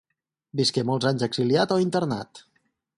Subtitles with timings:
[0.61, 2.47] Visqué molts anys exiliat o internat.